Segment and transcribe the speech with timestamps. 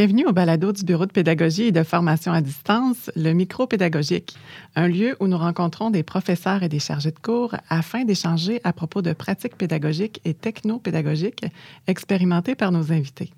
[0.00, 4.34] Bienvenue au balado du Bureau de pédagogie et de formation à distance, le micro pédagogique,
[4.74, 8.72] un lieu où nous rencontrons des professeurs et des chargés de cours afin d'échanger à
[8.72, 11.44] propos de pratiques pédagogiques et techno-pédagogiques
[11.86, 13.30] expérimentées par nos invités.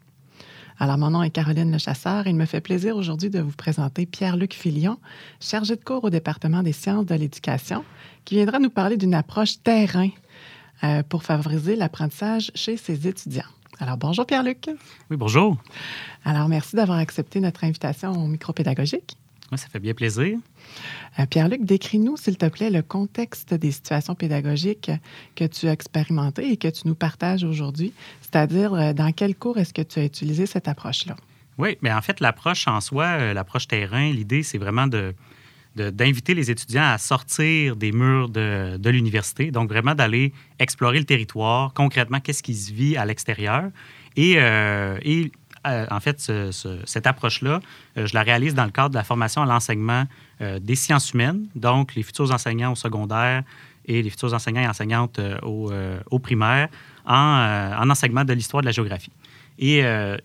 [0.79, 4.06] Alors, mon nom est Caroline Lechasseur et il me fait plaisir aujourd'hui de vous présenter
[4.06, 4.98] Pierre-Luc Filion,
[5.41, 7.83] chargé de cours au département des sciences de l'éducation,
[8.25, 10.11] qui viendra nous parler d'une approche terrain
[10.84, 13.51] euh, pour favoriser l'apprentissage chez ses étudiants.
[13.83, 14.71] Alors, bonjour Pierre-Luc.
[15.11, 15.57] Oui, bonjour.
[16.25, 19.17] Alors, merci d'avoir accepté notre invitation au micro pédagogique.
[19.51, 20.39] Oui, ça fait bien plaisir.
[21.19, 24.93] Euh, Pierre-Luc, décris-nous, s'il te plaît, le contexte des situations pédagogiques
[25.35, 29.59] que tu as expérimentées et que tu nous partages aujourd'hui, c'est-à-dire euh, dans quel cours
[29.59, 31.17] est-ce que tu as utilisé cette approche-là?
[31.59, 35.12] Oui, mais en fait, l'approche en soi, euh, l'approche terrain, l'idée, c'est vraiment de,
[35.77, 41.05] d'inviter les étudiants à sortir des murs de, de l'université, donc vraiment d'aller explorer le
[41.05, 43.70] territoire, concrètement, qu'est-ce qui se vit à l'extérieur.
[44.17, 45.33] Et, et
[45.67, 46.20] euh, en fait,
[46.84, 47.61] cette approche-là,
[47.97, 50.05] euh, je la réalise dans le cadre de la formation à l'enseignement
[50.41, 53.45] euh, des sciences humaines, donc les futurs enseignants au secondaire
[53.84, 56.69] et les futurs enseignants et enseignantes au, primaire
[57.05, 59.11] en, en, enseignement de l'histoire de la géographie.
[59.65, 59.79] Et,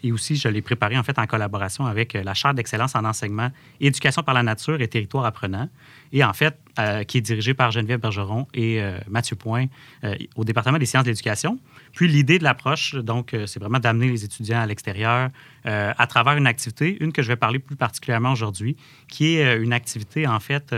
[0.03, 3.49] et, aussi, je l'ai préparé en fait en collaboration avec la Chaire d'excellence en enseignement,
[3.79, 5.69] éducation par la nature et territoire apprenant
[6.11, 9.65] et en fait, euh, qui est dirigé par Geneviève Bergeron et euh, Mathieu Point
[10.03, 11.59] euh, au département des sciences de l'éducation.
[11.93, 15.29] Puis l'idée de l'approche, donc, c'est vraiment d'amener les étudiants à l'extérieur
[15.65, 18.77] à travers une activité, une que je vais parler plus particulièrement aujourd'hui,
[19.09, 20.73] qui est une activité, en fait,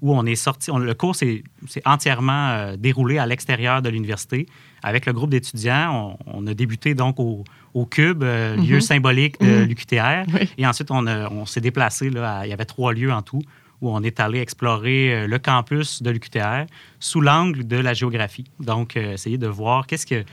[0.00, 1.44] où on est sorti, le cours s'est
[1.84, 4.48] entièrement déroulé à l'extérieur de l'université
[4.86, 6.16] avec le groupe d'étudiants.
[6.26, 7.44] On, a débuté donc au,
[7.90, 8.80] Cube, lieu mm-hmm.
[8.80, 9.66] symbolique de mm-hmm.
[9.66, 10.48] l'UQTR.
[10.56, 13.42] Et ensuite, on, on s'est déplacé, là, il y avait trois lieux en tout,
[13.80, 16.66] où on est allé explorer euh, le campus de l'UQTR
[17.00, 18.44] sous l'angle de la géographie.
[18.60, 20.24] Donc, euh, essayer de voir qu'est-ce que,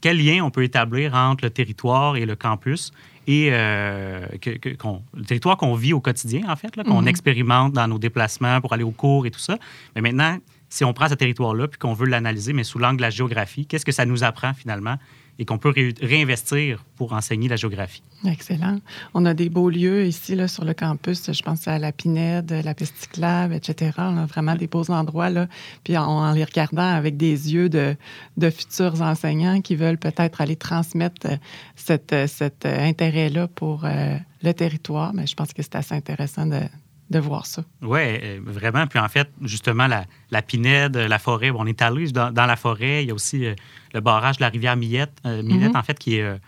[0.00, 2.90] quel lien on peut établir entre le territoire et le campus
[3.26, 7.08] et euh, que, le territoire qu'on vit au quotidien, en fait, qu'on mm-hmm.
[7.08, 9.58] expérimente dans nos déplacements pour aller au cours et tout ça.
[9.94, 10.38] Mais maintenant,
[10.68, 13.66] si on prend ce territoire-là puis qu'on veut l'analyser, mais sous l'angle de la géographie,
[13.66, 14.96] qu'est-ce que ça nous apprend finalement
[15.40, 18.02] et qu'on peut réinvestir pour enseigner la géographie?
[18.24, 18.80] Excellent.
[19.14, 21.30] On a des beaux lieux ici là, sur le campus.
[21.30, 23.92] Je pense à la Pinède, la Pesticlave, etc.
[23.98, 25.30] On a vraiment des beaux endroits.
[25.30, 25.46] Là.
[25.84, 27.94] Puis en, les regardant avec des yeux de,
[28.36, 31.28] de futurs enseignants qui veulent peut-être aller transmettre
[31.76, 35.14] cette, cet intérêt-là pour euh, le territoire.
[35.14, 36.62] Mais je pense que c'est assez intéressant de,
[37.10, 37.64] de voir ça.
[37.82, 38.86] Oui, euh, vraiment.
[38.86, 42.56] Puis en fait, justement, la, la Pinède, la forêt, on est allé dans, dans, la
[42.56, 43.02] forêt.
[43.02, 43.54] Il y a aussi euh,
[43.94, 45.76] le barrage de la rivière Millette, euh, Millette mhm.
[45.76, 46.38] en fait, qui est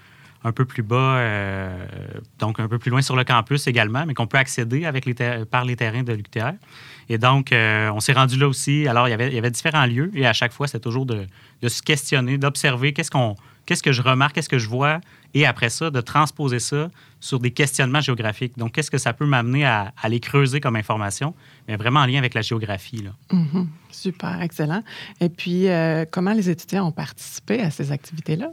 [0.42, 1.22] un peu plus bas,
[2.38, 5.14] donc un peu plus loin sur le campus également, mais qu'on peut accéder avec les
[5.44, 6.54] par les terrains de l'UQTR.
[7.10, 8.88] Et donc, on s'est rendu là aussi.
[8.88, 11.04] Alors, il y, avait, il y avait différents lieux et à chaque fois, c'était toujours
[11.04, 11.26] de,
[11.60, 13.34] de, se questionner, d'observer qu'est-ce qu'on
[13.66, 15.00] qu'est-ce que je remarque, qu'est-ce que je vois,
[15.32, 16.90] et après ça, de transposer ça
[17.20, 18.58] sur des questionnements géographiques.
[18.58, 21.34] Donc, qu'est-ce que ça peut m'amener à, à, les creuser comme information,
[21.68, 23.02] mais vraiment en lien avec la géographie.
[23.02, 23.10] Là.
[23.30, 23.66] Mm-hmm.
[23.90, 24.82] Super, excellent.
[25.20, 28.50] Et puis, euh, comment les étudiants ont participé à ces activités-là?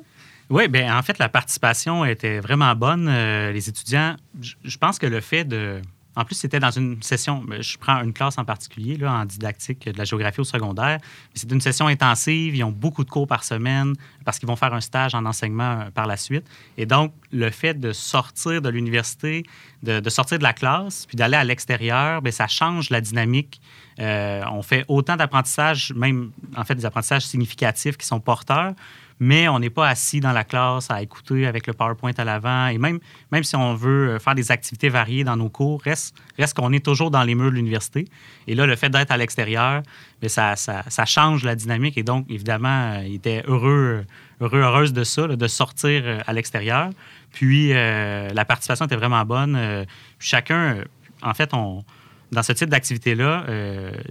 [0.50, 3.08] Oui, bien, en fait, la participation était vraiment bonne.
[3.10, 5.82] Euh, les étudiants, je pense que le fait de,
[6.18, 9.26] en plus, c'était dans une session, ben, je prends une classe en particulier, là, en
[9.26, 10.98] didactique de la géographie au secondaire.
[11.36, 13.94] C'est une session intensive, ils ont beaucoup de cours par semaine
[14.26, 16.48] parce qu'ils vont faire un stage en enseignement euh, par la suite.
[16.76, 19.44] Et donc, le fait de sortir de l'université,
[19.84, 23.62] de, sortir de la classe, puis d'aller à l'extérieur, bien, ça change la dynamique.
[24.00, 28.74] Euh, on fait autant d'apprentissage, même en fait des apprentissages significatifs qui sont porteurs,
[29.20, 32.68] mais on n'est pas assis dans la classe à écouter avec le PowerPoint à l'avant.
[32.68, 33.00] Et même,
[33.32, 36.72] même si on veut euh, faire des activités variées dans nos cours, reste, reste qu'on
[36.72, 38.06] est toujours dans les murs de l'université.
[38.48, 39.82] Et là, le fait d'être à l'extérieur,
[40.22, 41.98] ben, ça, ça, ça, change la dynamique.
[41.98, 44.06] Et donc, évidemment, euh, il était heureux,
[44.40, 46.92] heureux, heureuse de ça, de sortir euh, à l'extérieur.
[47.32, 49.86] Puis, la participation était vraiment bonne.
[50.18, 50.78] chacun,
[51.22, 51.84] en fait, on,
[52.32, 53.46] dans ce type d'activité-là,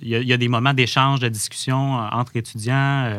[0.03, 3.11] il y, a des moments d'échange, de discussion entre étudiants.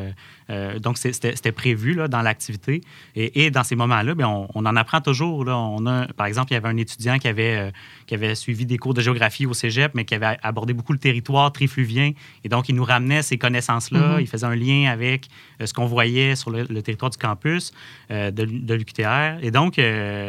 [0.80, 2.82] Donc, c'était prévu là, dans l'activité.
[3.16, 5.44] Et, dans ces moments-là, ben, on, on, en apprend toujours.
[5.46, 5.58] Là.
[5.58, 7.72] On a, par exemple, il y avait un étudiant qui avait, euh,
[8.06, 11.00] qui avait suivi des cours de géographie au cégep, mais qui avait abordé beaucoup le
[11.00, 12.12] territoire trifluvien.
[12.44, 14.18] Et donc, il nous ramenait ces connaissances-là.
[14.18, 14.22] Mm-hmm.
[14.22, 15.28] Il faisait un lien avec
[15.62, 17.72] euh, ce qu'on voyait sur le, territoire du campus
[18.10, 19.44] de, de l'UQTR.
[19.44, 19.82] Et donc,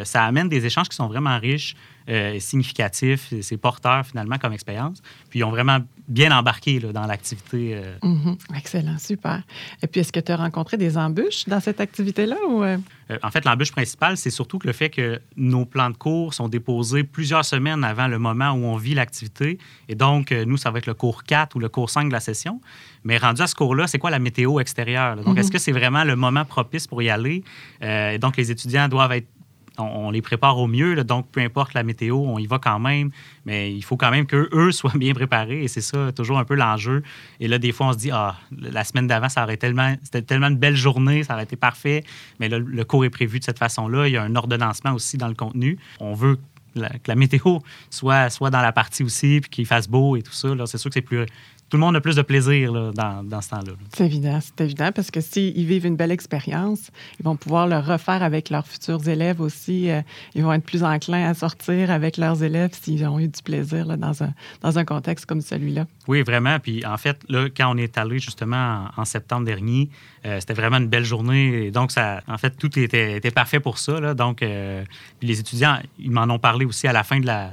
[0.04, 1.76] ça amène des échanges qui sont vraiment riches.
[2.08, 5.02] Euh, significatif, c'est porteur finalement comme expérience.
[5.28, 7.74] Puis ils ont vraiment bien embarqué là, dans l'activité.
[7.74, 7.98] Euh.
[8.02, 8.56] Mm-hmm.
[8.56, 9.42] Excellent, super.
[9.82, 12.78] Et puis est-ce que tu as rencontré des embûches dans cette activité-là ou euh?
[13.22, 16.48] en fait, l'embûche principale, c'est surtout que le fait que nos plans de cours sont
[16.48, 19.58] déposés plusieurs semaines avant le moment où on vit l'activité.
[19.88, 22.20] Et donc, nous, ça va être le cours 4 ou le cours 5 de la
[22.20, 22.60] session.
[23.04, 25.16] Mais rendu à ce cours-là, c'est quoi la météo extérieure?
[25.16, 25.52] Donc, est-ce mm-hmm.
[25.52, 27.44] que c'est vraiment le moment propice pour y aller?
[27.82, 29.28] et donc, les étudiants doivent être
[29.78, 31.02] on, les prépare au mieux.
[31.04, 33.10] donc, peu importe la météo, on y va quand même.
[33.46, 35.62] Mais il faut quand même qu'eux soient bien préparés.
[35.62, 37.02] Et c'est ça, toujours un peu l'enjeu.
[37.40, 40.22] Et là, des fois, on se dit, ah, la semaine d'avant, ça aurait tellement, c'était
[40.22, 42.04] tellement une belle journée, ça aurait été parfait.
[42.40, 44.08] Mais là, le cours est prévu de cette façon-là.
[44.08, 45.78] Il y a un ordonnancement aussi dans le contenu.
[46.00, 46.40] On veut que
[47.06, 47.58] la, météo
[47.90, 50.48] soit, soit dans la partie aussi, puis qu'il fasse beau et tout ça.
[50.66, 51.26] C'est sûr que c'est plus,
[51.68, 53.72] tout le monde a plus de plaisir dans, dans, ce temps-là.
[53.94, 57.76] C'est évident, c'est évident, parce que s'ils vivent une belle expérience, ils vont pouvoir le
[57.76, 59.90] refaire avec leurs futurs élèves aussi.
[59.90, 60.00] Euh,
[60.34, 63.84] ils vont être plus enclins à sortir avec leurs élèves s'ils ont eu du plaisir
[63.84, 64.32] là, dans, un,
[64.62, 65.86] dans un contexte comme celui-là.
[66.06, 66.58] Oui, vraiment.
[66.58, 69.90] Puis en fait, là, quand on est allé justement en, septembre dernier,
[70.24, 71.66] euh, c'était vraiment une belle journée.
[71.66, 74.00] Et donc, ça, en fait, tout était, était parfait pour ça.
[74.00, 74.14] Là.
[74.14, 74.84] Donc, euh,
[75.20, 77.52] les étudiants, ils m'en ont parlé aussi à la fin de la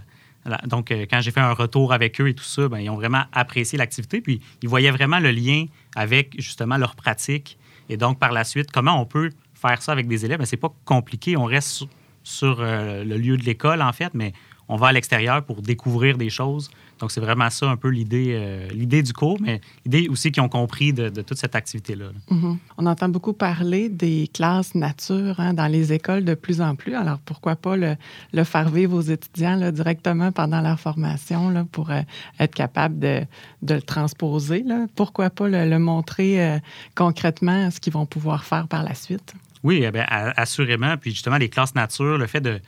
[0.65, 2.95] donc, euh, quand j'ai fait un retour avec eux et tout ça, ben, ils ont
[2.95, 4.21] vraiment apprécié l'activité.
[4.21, 5.65] Puis, ils voyaient vraiment le lien
[5.95, 7.57] avec justement leur pratique.
[7.89, 10.39] Et donc, par la suite, comment on peut faire ça avec des élèves?
[10.39, 11.35] Ben, c'est pas compliqué.
[11.37, 11.85] On reste
[12.23, 14.33] sur, euh, le lieu de l'école, en fait, mais
[14.67, 16.69] on va à l'extérieur pour découvrir des choses.
[16.99, 20.41] Donc, c'est vraiment ça un peu l'idée, euh, l'idée du cours, mais l'idée aussi qu'ils
[20.41, 22.05] ont compris de, toute cette activité-là.
[22.31, 22.57] Mm-hmm.
[22.77, 26.95] On entend beaucoup parler des classes nature hein, dans les écoles de plus en plus.
[26.95, 27.95] Alors, pourquoi pas le,
[28.33, 32.01] le faire vivre aux étudiants là, directement pendant leur formation là, pour euh,
[32.39, 33.21] être capable de,
[33.61, 34.63] de, le transposer?
[34.63, 34.87] Là?
[34.95, 36.59] Pourquoi pas le, montrer euh,
[36.95, 39.33] concrètement ce qu'ils vont pouvoir faire par la suite?
[39.63, 40.95] Oui, eh bien, assurément.
[40.95, 42.61] Puis justement, les classes nature, le fait de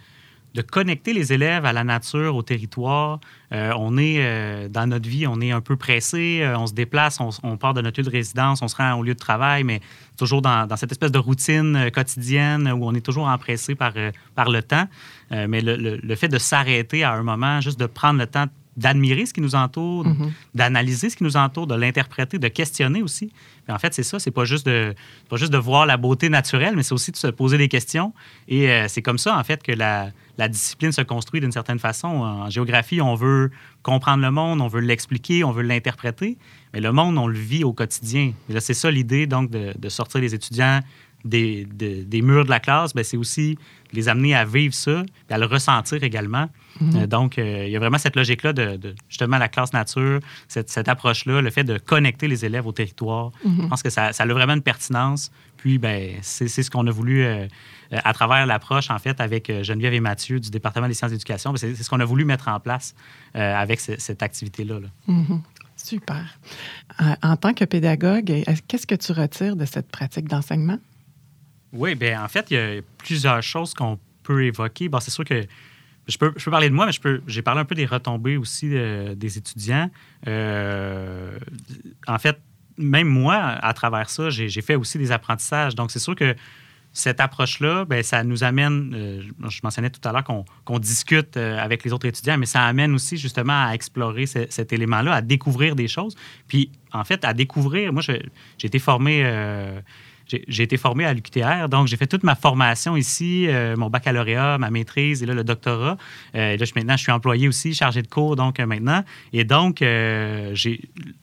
[0.57, 3.19] de connecter les élèves à la nature, au territoire.
[3.53, 6.73] Euh, on est euh, dans notre vie, on est un peu pressé, euh, on se
[6.73, 9.63] déplace, on, part de notre lieu de résidence, on se rend au lieu de travail,
[9.63, 9.81] mais
[10.17, 13.93] toujours dans, cette espèce de routine quotidienne où on est toujours empressé par,
[14.33, 14.87] par le temps.
[15.29, 19.25] mais le, le, fait de s'arrêter à un moment, juste de prendre le temps d'admirer
[19.25, 20.31] ce qui nous entoure, mm-hmm.
[20.55, 23.31] d'analyser ce qui nous entoure, de l'interpréter, de questionner aussi.
[23.67, 24.93] en fait, c'est ça, c'est pas juste de
[25.29, 28.13] pas juste de voir la beauté naturelle, mais c'est aussi de se poser des questions.
[28.47, 31.79] Et euh, c'est comme ça, en fait, que la, la discipline se construit d'une certaine
[31.79, 32.07] façon.
[32.07, 33.49] En géographie, on veut
[33.81, 36.37] comprendre le monde, on veut l'expliquer, on veut l'interpréter,
[36.73, 38.33] mais le monde, on le vit au quotidien.
[38.49, 40.81] Et là, c'est ça l'idée, donc, de, de, sortir les étudiants
[41.27, 43.57] des, des murs de la classe, ben, c'est aussi
[43.93, 46.49] les amener à vivre ça, et à le ressentir également.
[46.79, 46.95] Mhm.
[46.95, 50.87] Euh, donc, euh, il y a vraiment cette logique-là de, justement la classe nature, cette,
[50.87, 53.31] approche-là, le fait de connecter les élèves au territoire.
[53.43, 53.63] Mhm.
[53.63, 55.31] Je pense que ça, ça, a vraiment une pertinence.
[55.57, 57.47] Puis, ben, c'est ce qu'on a voulu, euh,
[57.91, 61.57] à travers l'approche, en fait, avec Geneviève et Mathieu du département des sciences d'éducation, ben,
[61.57, 62.93] c'est ce qu'on a voulu mettre en place
[63.33, 64.79] avec cette activité-là.
[65.07, 65.41] Mhm.
[65.75, 66.39] Super.
[67.21, 70.79] En tant que pédagogue, qu'est-ce que tu retires de cette pratique d'enseignement?
[71.73, 74.89] Oui, bien, en fait, il y a plusieurs choses qu'on peut évoquer.
[74.99, 75.45] C'est sûr que
[76.07, 78.69] je peux, je peux, parler de moi, mais j'ai parlé un peu des retombées aussi
[78.73, 79.89] euh, des étudiants.
[80.27, 81.37] Euh,
[82.07, 82.39] en fait,
[82.77, 85.75] même moi, à travers ça, j'ai, fait aussi des apprentissages.
[85.75, 86.35] Donc, c'est sûr que
[86.93, 91.83] cette approche-là, ben, ça nous amène, euh, je mentionnais tout à l'heure qu'on, discute avec
[91.83, 95.87] les autres étudiants, mais ça amène aussi justement à explorer cet élément-là, à découvrir des
[95.87, 96.15] choses.
[96.47, 98.21] Puis, en fait, à découvrir, moi, j'ai
[98.63, 99.23] été formé
[100.27, 104.57] j'ai été formé à l'UQTR, donc j'ai fait toute ma formation ici, euh, mon baccalauréat,
[104.57, 105.97] ma maîtrise et là le doctorat.
[106.35, 109.03] Euh, là, je, maintenant, je suis employé aussi, chargé de cours, donc euh, maintenant.
[109.31, 110.81] Et donc, j'ai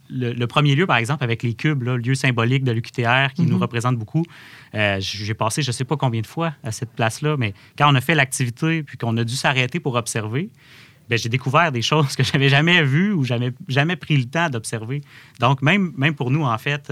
[0.08, 3.56] le, premier lieu, par exemple, avec les cubes, le lieu symbolique de l'UQTR qui nous
[3.56, 3.62] mhm.
[3.62, 4.24] représente beaucoup.
[4.72, 7.94] j'ai passé je ne sais pas combien de fois à cette place-là, mais quand on
[7.94, 10.50] a fait l'activité puis qu'on a dû s'arrêter pour observer,
[11.08, 14.24] ben, j'ai découvert des choses que je n'avais jamais vues ou jamais, jamais pris le
[14.24, 15.02] temps d'observer.
[15.40, 16.90] Donc, même, même pour nous, en fait,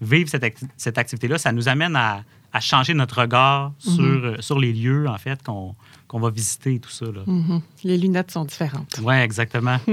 [0.00, 0.44] vivre cette,
[0.76, 3.94] cette activité-là, ça nous amène à, à, changer notre regard mhm.
[3.94, 5.74] sur, euh, sur les lieux, en fait, qu'on
[6.12, 7.06] va visiter et tout ça.
[7.06, 7.22] Là.
[7.26, 7.60] Mhm.
[7.84, 9.00] Les lunettes sont différentes.
[9.02, 9.78] Oui, exactement.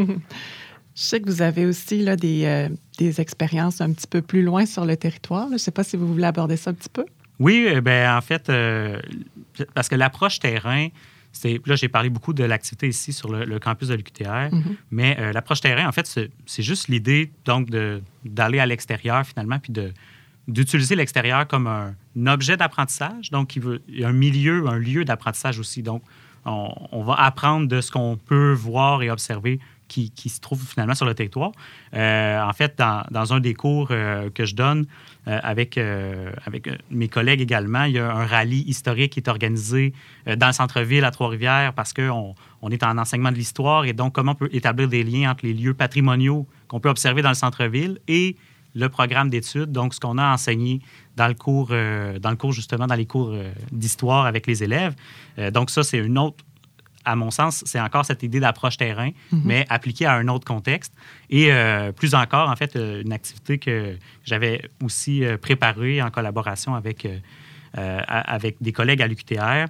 [0.95, 2.69] Je sais que vous avez aussi là, des, euh,
[2.99, 5.47] des, expériences un petit peu plus loin sur le territoire.
[5.47, 7.05] Je ne sais pas si vous voulez aborder ça un petit peu.
[7.39, 8.51] Oui, euh, ben en fait,
[9.73, 10.89] parce que l'approche terrain,
[11.65, 14.75] là, j'ai parlé beaucoup de l'activité ici sur le, campus de l'UQTR, mhm.
[14.91, 16.07] mais euh, l'approche terrain, en fait,
[16.45, 17.69] c'est juste l'idée donc
[18.23, 19.73] d'aller à l'extérieur finalement, puis
[20.47, 21.95] d'utiliser l'extérieur comme un,
[22.27, 23.31] objet d'apprentissage.
[23.31, 25.81] Donc, il, veut, y a un milieu, un lieu d'apprentissage aussi.
[25.81, 26.03] Donc,
[26.45, 29.59] on, va apprendre de ce qu'on peut voir et observer
[30.01, 31.51] qui, se trouve finalement sur le territoire.
[31.93, 34.85] Euh, en fait, dans, un des cours euh, que je donne
[35.25, 39.93] avec, avec mes collègues également, il y a un rallye historique qui est organisé
[40.25, 44.13] dans le centre-ville à Trois-Rivières parce qu'on on est en enseignement de l'histoire et donc
[44.13, 47.35] comment on peut établir des liens entre les lieux patrimoniaux qu'on peut observer dans le
[47.35, 48.35] centre-ville et
[48.75, 50.81] le programme d'études, donc ce qu'on a enseigné
[51.15, 53.33] dans le cours, dans le cours justement, dans les cours
[53.71, 54.93] d'histoire avec les élèves.
[55.53, 56.43] donc ça, c'est une autre
[57.05, 59.41] à mon sens, c'est encore cette idée d'approche terrain, mhm.
[59.43, 60.93] mais appliquée à un autre contexte.
[61.29, 66.09] Et euh, plus encore, en fait, euh, une activité que j'avais aussi euh, préparée en
[66.11, 67.07] collaboration avec,
[67.75, 69.65] avec des collègues à l'UQTR.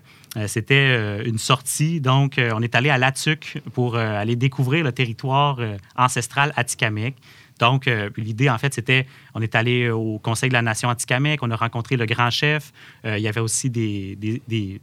[0.47, 5.59] C'était une sortie, donc on est allé à Latuc pour aller découvrir le territoire
[5.95, 7.15] ancestral atikamekw.
[7.59, 11.39] Donc, euh, l'idée, en fait, c'était, on est allé au Conseil de la Nation Atikamekw,
[11.41, 12.71] on a rencontré le grand chef.
[13.05, 14.17] Euh, il y avait aussi des,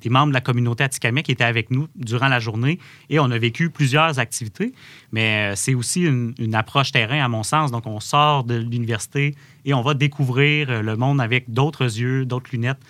[0.07, 3.39] membres de la communauté Atikamekw qui étaient avec nous durant la journée et on a
[3.39, 4.73] vécu plusieurs activités.
[5.13, 7.71] Mais euh, c'est aussi une, approche terrain, à mon sens.
[7.71, 9.35] Donc, on sort de l'université
[9.65, 12.81] et on va découvrir le monde avec d'autres yeux, d'autres lunettes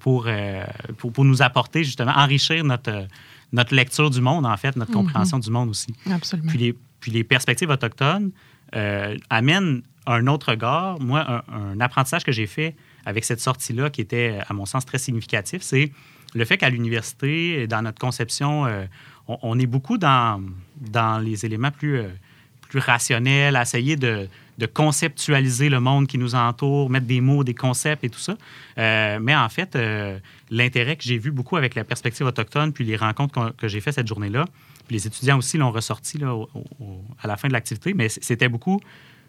[0.00, 0.28] pour,
[0.98, 3.06] pour, nous apporter, justement, enrichir notre
[3.52, 4.98] notre lecture du monde, en fait, notre mhm.
[4.98, 5.94] compréhension du monde aussi.
[6.10, 6.48] Absolument.
[6.48, 8.32] Puis les, puis les perspectives autochtones,
[8.74, 11.00] euh, amène un autre regard.
[11.00, 14.98] Moi, un, apprentissage que j'ai fait avec cette sortie-là, qui était, à mon sens, très
[14.98, 15.92] significatif, c'est
[16.34, 18.84] le fait qu'à l'université, dans notre conception, euh,
[19.28, 20.42] on, est beaucoup dans,
[20.80, 22.08] dans les éléments plus, euh,
[22.68, 27.44] plus rationnels, à essayer de, de, conceptualiser le monde qui nous entoure, mettre des mots,
[27.44, 28.36] des concepts et tout ça.
[28.76, 29.78] mais en fait,
[30.50, 33.94] l'intérêt que j'ai vu beaucoup avec la perspective autochtone, puis les rencontres que j'ai faites
[33.94, 34.44] cette journée-là,
[34.90, 36.36] les étudiants aussi l'ont ressorti là,
[37.22, 38.80] à la fin de l'activité, mais c'était beaucoup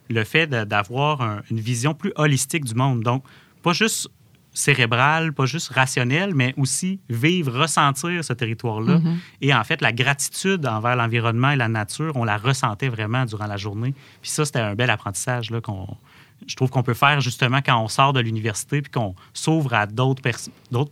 [0.10, 3.02] le fait d'avoir une vision plus holistique du monde.
[3.02, 3.24] Donc,
[3.62, 4.10] pas juste
[4.54, 8.98] cérébral, pas juste rationnel, mais aussi vivre, ressentir ce territoire-là.
[8.98, 9.16] Mm-hmm.
[9.42, 13.46] Et en fait, la gratitude envers l'environnement et la nature, on la ressentait vraiment durant
[13.46, 13.94] la journée.
[14.22, 15.88] Puis ça, c'était un bel apprentissage qu'on
[16.46, 19.88] je trouve qu'on peut faire justement quand on sort de l'université puis qu'on s'ouvre à
[19.88, 20.22] d'autres,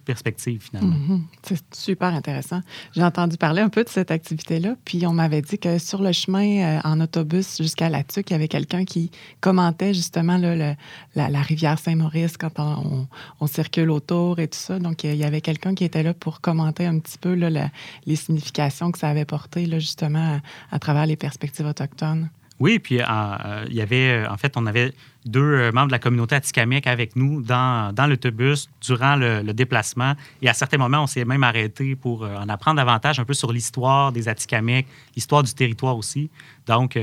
[0.04, 0.96] perspectives finalement.
[0.96, 1.22] Mm-hmm.
[1.44, 2.62] C'est super intéressant.
[2.94, 6.12] J'ai entendu parler un peu de cette activité-là, puis on m'avait dit que sur le
[6.12, 9.12] chemin euh, en autobus jusqu'à la TUC, il y avait quelqu'un qui
[9.42, 14.80] commentait justement la, rivière Saint-Maurice quand on, circule autour et tout ça.
[14.80, 18.92] Donc il y avait quelqu'un qui était là pour commenter un petit peu les significations
[18.92, 22.30] que ça avait portées justement à travers les perspectives autochtones.
[22.60, 24.94] Oui, puis euh, euh, il y avait, euh, en fait, on avait
[25.26, 30.14] deux membres de la communauté atikamekw avec nous dans, dans l'autobus durant le, déplacement.
[30.44, 33.52] Et à certains moments, on s'est même arrêté pour en apprendre davantage un peu sur
[33.52, 34.86] l'histoire des Atikamekw,
[35.16, 36.30] l'histoire du territoire aussi.
[36.68, 37.00] Donc,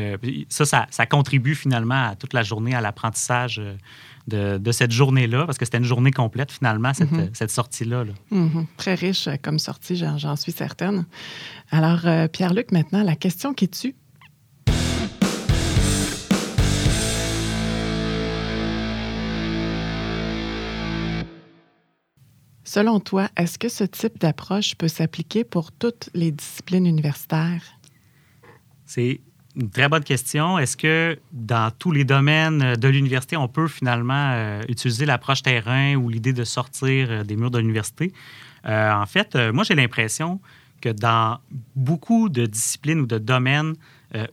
[0.48, 3.60] ça, ça, contribue finalement à toute la journée, à l'apprentissage
[4.28, 7.34] de, de, cette journée-là, parce que c'était une journée complète finalement, cette, mm-hmm.
[7.34, 8.04] cette sortie-là.
[8.30, 8.66] Mm-hmm.
[8.76, 11.06] Très riche comme sortie, j'en suis certaine.
[11.72, 13.96] Alors, Pierre-Luc, maintenant, la question qui tue,
[22.74, 27.62] Selon toi, est-ce que ce type d'approche peut s'appliquer pour toutes les disciplines universitaires?
[28.86, 29.20] C'est
[29.54, 30.58] une très bonne question.
[30.58, 35.96] Est-ce que dans tous les domaines de l'université, on peut finalement euh, utiliser l'approche terrain
[35.96, 38.14] ou l'idée de sortir euh, des murs de l'université?
[38.64, 40.40] Euh, en fait, moi, j'ai l'impression
[40.80, 41.40] que dans
[41.76, 43.74] beaucoup de disciplines ou de domaines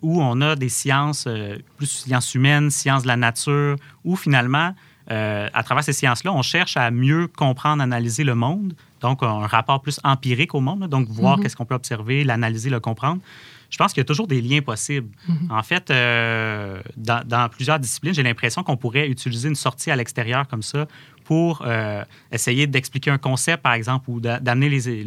[0.02, 1.28] où on a des sciences,
[1.76, 4.74] plus sciences humaines, sciences de la nature, où finalement,
[5.12, 9.48] euh, à travers ces sciences-là, on cherche à mieux comprendre, analyser le monde, donc un
[9.48, 11.44] rapport plus empirique au monde, donc voir mhm.
[11.44, 13.22] qu'est-ce qu'on peut observer, l'analyser, le comprendre.
[13.70, 15.10] Je pense qu'il y a toujours des liens possibles.
[15.28, 15.48] Mhm.
[15.52, 20.48] En fait, euh, dans, plusieurs disciplines, j'ai l'impression qu'on pourrait utiliser une sortie à l'extérieur
[20.48, 20.88] comme ça
[21.24, 25.04] pour euh, essayer d'expliquer un concept, par exemple, ou d'amener les,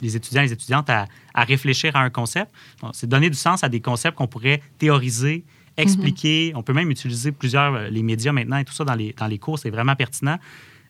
[0.00, 2.52] les, étudiants et les étudiantes à, à réfléchir à un concept.
[2.92, 5.44] C'est donner du sens à des concepts qu'on pourrait théoriser,
[5.76, 6.52] expliquer.
[6.54, 9.26] On peut même utiliser plusieurs, euh, les médias maintenant et tout ça dans les, dans
[9.26, 10.38] les cours, c'est vraiment pertinent.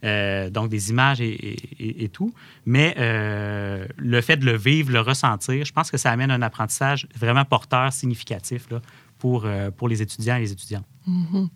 [0.05, 2.35] Euh, donc des images et, tout.
[2.67, 6.43] Mais euh, le fait de le vivre, le ressentir, je pense que ça amène un
[6.43, 8.83] apprentissage vraiment porteur, significatif là,
[9.19, 9.47] pour,
[9.79, 10.85] pour les étudiants et les étudiantes.
[11.07, 11.49] Mhm.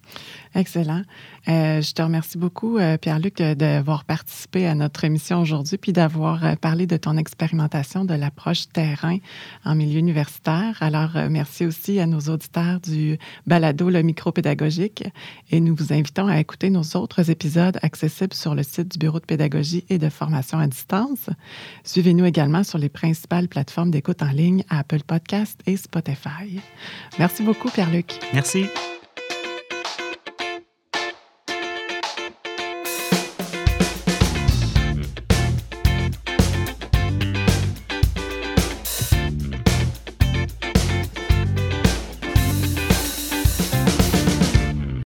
[0.54, 1.02] Excellent.
[1.48, 6.44] Euh, je te remercie beaucoup, euh, Pierre-Luc, d'avoir participé à notre émission aujourd'hui, puis d'avoir
[6.44, 9.18] euh, parlé de ton expérimentation de l'approche terrain
[9.64, 10.76] en milieu universitaire.
[10.80, 15.04] Alors, merci aussi à nos auditeurs du balado Le micro-pédagogique
[15.50, 19.20] et nous vous invitons à écouter nos autres épisodes accessibles sur le site du Bureau
[19.20, 21.30] de pédagogie et de formation à distance.
[21.84, 26.60] Suivez-nous également sur les principales plateformes d'écoute en ligne Apple Podcast et Spotify.
[27.18, 28.18] Merci beaucoup, Pierre-Luc.
[28.34, 28.66] Merci.